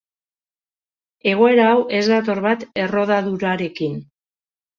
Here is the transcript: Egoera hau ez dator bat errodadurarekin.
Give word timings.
Egoera 1.31 1.67
hau 1.73 1.83
ez 1.99 2.01
dator 2.13 2.41
bat 2.47 2.65
errodadurarekin. 2.85 4.03